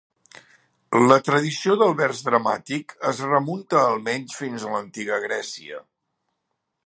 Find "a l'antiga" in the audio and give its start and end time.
4.71-5.23